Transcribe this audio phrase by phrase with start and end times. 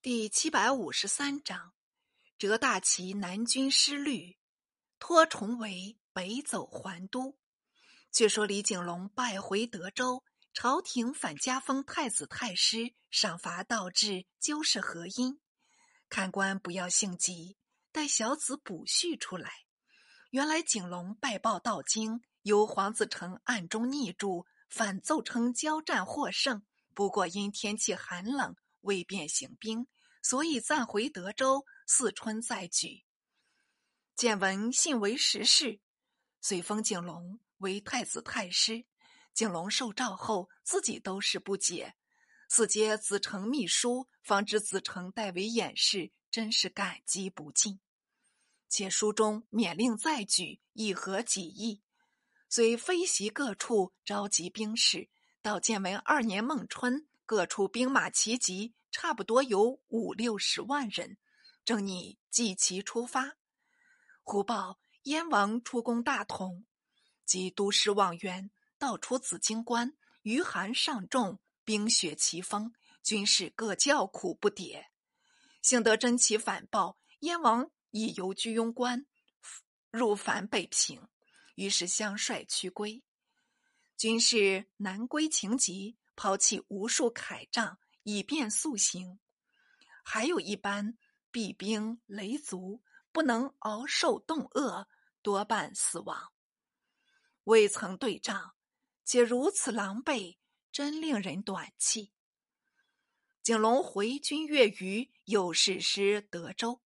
[0.00, 1.72] 第七百五十三章：
[2.38, 4.38] 折大旗南军失虑，
[5.00, 7.36] 托重围北走还都。
[8.12, 10.22] 却说李景龙败回德州，
[10.54, 15.40] 朝廷反加封太子太师，赏罚倒置，究是何因？
[16.08, 17.56] 看官不要性急，
[17.90, 19.50] 待小子补叙出来。
[20.30, 26.62] 原来景龙败报到京，由黄子成暗中逆助，反奏称交战获胜，
[26.98, 28.56] 不过因天气寒冷。
[28.80, 29.86] 未便行兵，
[30.20, 31.64] 所以暂回德州。
[31.86, 33.04] 四春再举。
[34.16, 35.78] 见闻信为实事，
[36.40, 38.84] 遂封景龙为太子太师。
[39.32, 41.94] 景龙受诏后，自己都是不解。
[42.48, 47.78] 四接子成秘书，方知子成代为掩饰，真是感激不尽。
[48.68, 51.80] 且书中免令再举，亦合己意。
[52.48, 55.08] 遂飞袭各处，召集兵士。
[55.48, 57.08] 到建文二年孟春。
[57.24, 61.16] 各处兵马齐集，差不多有五六十万人，
[61.64, 63.38] 正拟祭旗出发。
[64.22, 66.66] 忽报燕王出攻大同，
[67.24, 74.84] 及都师望元道出紫荆关，余寒尚重，冰雪齐风，军士各叫苦不迭。
[75.62, 79.06] 幸得真奇反报，燕王已由居庸关
[79.90, 81.08] 入反北平，
[81.54, 83.02] 于是相率驱归。
[83.98, 85.98] 军士南归情急。
[86.20, 89.20] 抛弃无数铠仗，以便速行；
[90.02, 90.98] 还有一般
[91.30, 92.82] 避兵雷族，
[93.12, 94.88] 不能熬受冻饿，
[95.22, 96.32] 多半死亡。
[97.44, 98.56] 未曾对仗，
[99.04, 100.38] 且如此狼狈，
[100.72, 102.12] 真令人短气。
[103.44, 106.82] 景龙回军越余，又使师德州，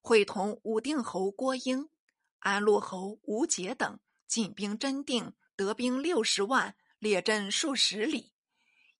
[0.00, 1.90] 会同武定侯郭英、
[2.38, 8.32] 安陆侯吴杰等进兵真定，得兵六十万，列阵数十里。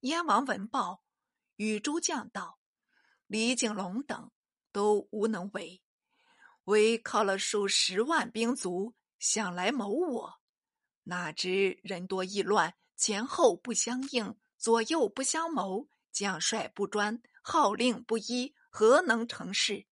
[0.00, 1.03] 燕王闻报，
[1.56, 2.61] 与诸将道
[3.27, 4.30] ：“李景龙等
[4.70, 5.83] 都无能为，
[6.64, 10.41] 唯靠了数十万兵卒，想来谋我。
[11.04, 19.87] 哪知人多意乱，前后不相应，左右不相谋，将帅不专，号令不一，何能成事？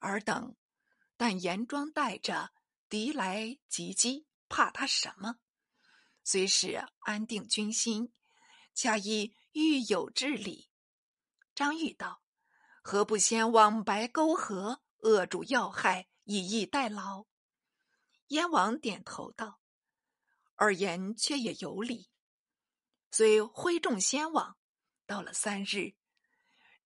[0.00, 0.54] 尔等
[1.16, 2.50] 但严装带着，
[2.90, 5.36] 敌来击击，怕他什么？
[6.24, 8.12] 虽是安定军心。”
[8.74, 10.68] 恰亦欲有治理。
[11.54, 12.24] 张玉道
[12.82, 17.26] ：“何不先往白沟河扼住要害，以逸待劳？”
[18.28, 19.60] 燕王点头道
[20.56, 22.10] ：“二言却也有理。”
[23.12, 24.56] 遂挥众先往。
[25.06, 25.94] 到了三日，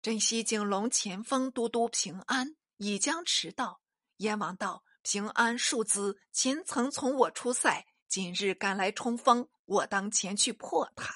[0.03, 3.81] 镇西景龙前锋都督平安已将迟到。
[4.17, 11.15] 燕王道：“平安数子，秦曾从我出塞，今日赶来冲锋，我当前去破他。”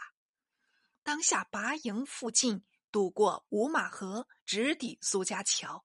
[1.03, 5.84] 当下拔营附近，渡过五马河，直抵苏家桥。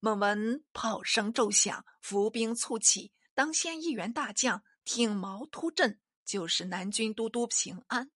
[0.00, 3.12] 猛闻炮声骤响，伏兵簇起。
[3.34, 8.10] 当先一员大将挺矛突阵，就是南军都督平安。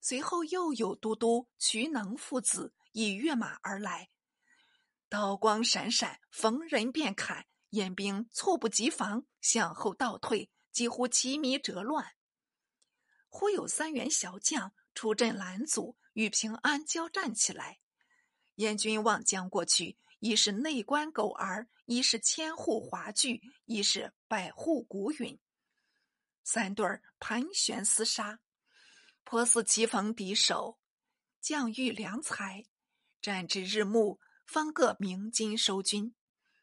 [0.00, 4.10] 随后又有都督徐能父子以跃马而来，
[5.08, 12.12] 刀光闪闪，逢人便砍，燕兵猝不及防，向后倒退，几乎旗迷折乱。
[13.30, 14.74] 忽有三员小将。
[14.94, 17.80] 出阵拦阻，与平安交战起来。
[18.56, 25.38] 燕军望将过去，一是内关狗儿，一是千户华踞，一是百户古允。
[26.44, 28.40] 三对儿盘旋厮杀，
[29.22, 30.78] 颇似棋逢敌手，
[31.42, 32.64] 将遇良才。
[33.20, 36.14] 战至日暮，方各鸣金收军。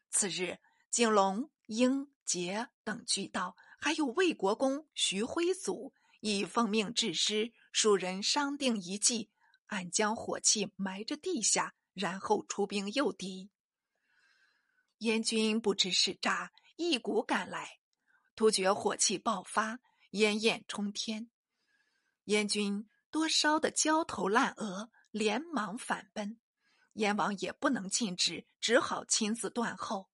[0.09, 0.59] 次日，
[0.89, 7.51] 景龙、英杰等俱到，还有魏国公徐辉祖，已奉命致师。
[7.73, 9.29] 数人商定一计，
[9.65, 13.49] 暗将火器埋着地下，然后出兵诱敌。
[14.99, 17.79] 燕军不知是诈，一股赶来，
[18.37, 21.29] 突厥火器爆发，烟焰冲天。
[22.23, 26.39] 燕军多烧得焦头烂额，连忙反奔。
[26.93, 30.09] 燕王也不能禁止，只好亲自断后，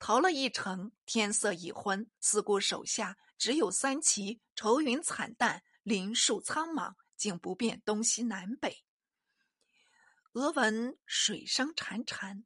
[0.00, 0.90] 逃了一程。
[1.06, 5.62] 天色已昏，四顾手下只有三骑，愁云惨淡。
[5.82, 8.84] 林树苍茫，竟不辨东西南北。
[10.32, 12.44] 俄闻水声潺潺，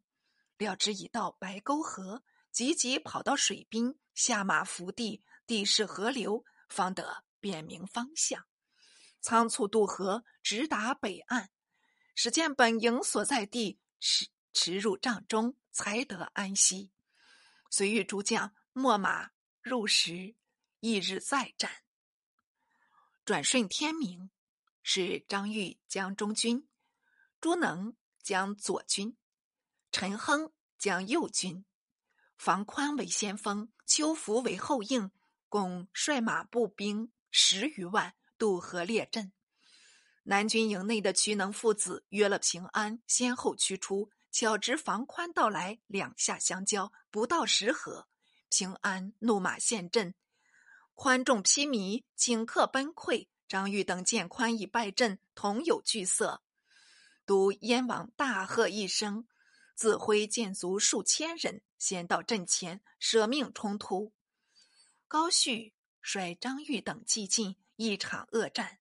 [0.57, 2.23] 料知已到白沟河，
[2.53, 8.47] 急急跑到水滨，下马伏地，地势河流，方得辨明方向。
[9.21, 11.51] 仓促渡河，直达北岸，
[12.15, 16.93] 始见本营所在地，驰驰入帐中，才得安息。
[17.77, 20.37] 遂与诸将秣马入石，
[20.79, 21.83] 翌日再战。
[23.25, 24.31] 转瞬天明，
[24.85, 26.69] 是张玉将中军
[27.41, 29.17] 朱能将左军，
[29.91, 31.65] 陈亨将右军，
[32.37, 35.11] 房宽为先锋，邱福为后应，
[35.49, 39.33] 共率马步兵十余万渡河列阵。
[40.23, 44.13] 南军营内的屈能父子约了平安，先后驱出。
[44.35, 48.09] 巧值房宽到来，两下相交，不到十合，
[48.51, 50.13] 平安怒马陷阵，
[50.97, 53.29] 宽众披靡，顷刻崩溃。
[53.47, 56.43] 张玉等见宽已败阵，同有惧色。
[57.25, 59.29] 独燕王大喝一声，
[59.77, 64.13] 自挥剑卒数千人，先到阵前，舍命冲突。
[65.07, 65.73] 高旭
[66.03, 68.81] 率张玉等激进，一场恶战，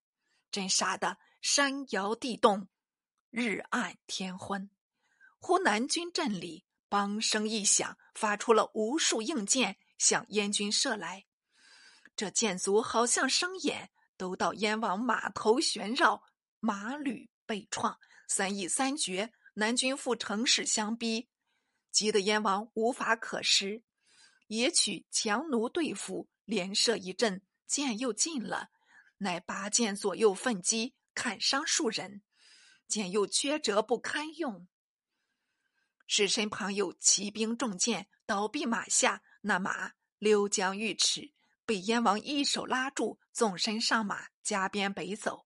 [0.49, 2.67] 真杀得山摇地动，
[3.29, 4.67] 日暗天昏。
[5.45, 11.25] 忽南军阵里，梆声一响，发出了无数硬箭，向燕军射来。
[12.15, 16.23] 这箭族好像生眼，都到燕王马头旋绕，
[16.61, 19.33] 马履被创，三翼三绝。
[19.55, 21.27] 南军赴城市相逼，
[21.91, 23.83] 急得燕王无法可施，
[24.47, 28.69] 也取强弩对付，连射一阵，箭又尽了，
[29.17, 32.21] 乃拔剑左右奋击，砍伤数人，
[32.87, 34.69] 箭又缺折不堪用。
[36.07, 39.21] 使身旁有骑兵中箭，倒毙马下。
[39.41, 41.33] 那马溜江欲驰，
[41.65, 45.45] 被燕王一手拉住，纵身上马，加鞭北走。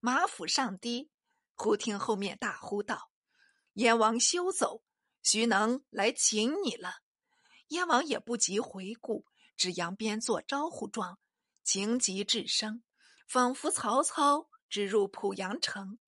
[0.00, 1.10] 马府上堤，
[1.54, 3.10] 忽听后面大呼道
[3.74, 4.82] ：“燕王休走！
[5.22, 7.00] 徐能来擒你了。”
[7.68, 9.24] 燕王也不及回顾，
[9.56, 11.18] 只扬鞭作招呼状，
[11.62, 12.82] 情急至生，
[13.28, 15.98] 仿佛曹操直入濮阳城。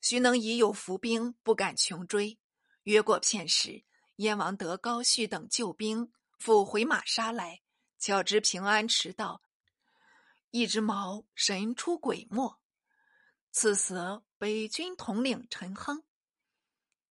[0.00, 2.38] 徐能已有伏兵，不敢穷追。
[2.86, 3.82] 约过片时，
[4.16, 7.62] 燕王得高旭等救兵，复回马杀来。
[7.98, 9.42] 巧知平安迟到，
[10.50, 12.60] 一只矛神出鬼没，
[13.50, 16.04] 刺死北军统领陈亨。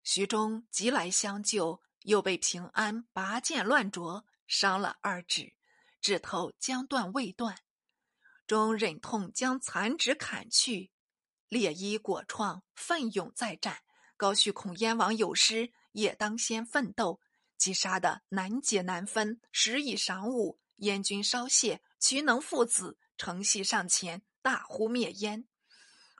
[0.02, 5.56] 徐忠急来相救，又被平安拔剑乱啄，伤了二指，
[6.00, 7.58] 指头将断未断。
[8.48, 10.94] 终忍痛将残指砍去，
[11.50, 13.82] 裂衣裹创，奋勇再战。
[14.18, 17.20] 高旭恐燕王有失，也当先奋斗，
[17.58, 19.42] 击杀的难解难分。
[19.52, 25.48] 时已晌午，燕军稍懈，瞿能父子乘隙上前，大呼灭燕，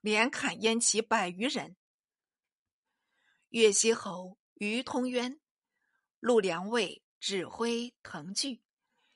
[0.02, 1.76] 连砍燕骑百余人。
[3.50, 5.40] 岳西侯于通渊、
[6.20, 8.62] 陆良卫指挥腾聚，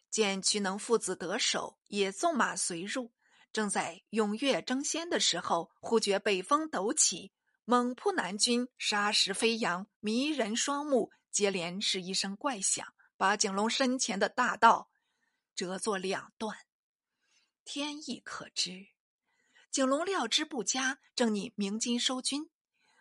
[0.09, 3.11] 见瞿能父子得手，也纵马随入。
[3.51, 7.33] 正在踊跃争先的时候，忽觉北风陡起。
[7.69, 11.11] 猛扑南军，沙石飞扬，迷人双目。
[11.29, 14.89] 接连是一声怪响，把景龙身前的大道
[15.53, 16.57] 折作两段。
[17.63, 18.87] 天意可知，
[19.69, 22.49] 景龙料之不佳，正拟鸣金收军，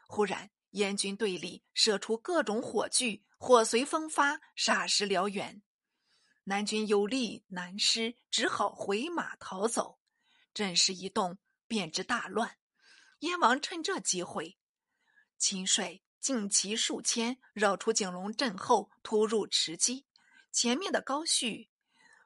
[0.06, 5.62] 忽然燕军队里射出各种火炬，火随风发，霎时燎原。
[6.44, 9.98] 南军有力难施，只好回马逃走。
[10.52, 12.58] 阵势一动，便知大乱。
[13.20, 14.58] 燕王趁这机会。
[15.38, 20.04] 亲率劲骑数千绕出景龙阵后，突入池矶。
[20.50, 21.70] 前面的高旭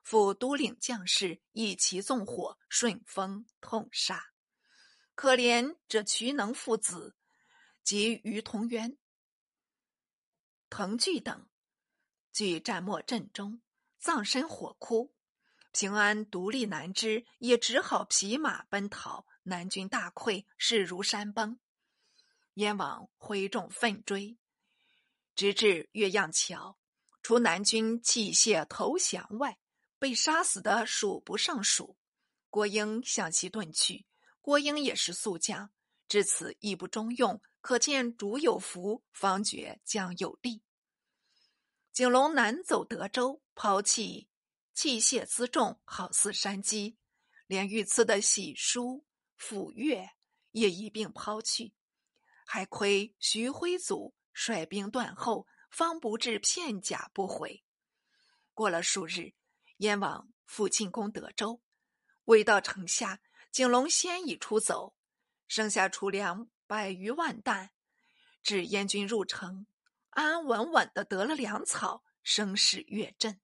[0.03, 4.33] 副都领将士一齐纵火，顺风痛杀。
[5.15, 7.17] 可怜这瞿能父子
[7.85, 8.97] 及于同渊、
[10.71, 11.47] 滕巨等，
[12.33, 13.61] 俱战没阵中，
[13.99, 15.14] 葬身火窟。
[15.73, 19.26] 平安独立难支，也只好匹马奔逃。
[19.44, 21.58] 南军大溃，势如山崩。
[22.54, 24.37] 燕王挥众奋追，
[25.34, 26.78] 直至岳阳桥，
[27.22, 29.58] 除南军弃械投降外，
[29.99, 31.96] 被杀死的数不胜数。
[32.50, 34.04] 郭英向其遁去，
[34.42, 35.72] 郭英也是宿将，
[36.06, 40.62] 至此亦不中用，可见主有福，方觉将有利。
[41.92, 44.28] 景龙南走德州，抛弃
[44.75, 46.99] 器械辎重，好似山鸡，
[47.46, 49.06] 连御赐的喜书、
[49.42, 50.08] 抚越
[50.52, 51.75] 也一并抛去。
[52.46, 57.64] 还亏徐辉祖率兵断后，方不至片甲不回。
[58.54, 59.32] 过了数日，
[59.78, 61.61] 燕王复进攻德州，
[62.26, 63.20] 未到城下，
[63.50, 64.94] 景龙先已出走，
[65.49, 67.70] 剩下储粮百余万担。
[68.42, 69.66] 至燕军入城，
[70.11, 73.40] 安安稳稳的得了粮草，声势跃振。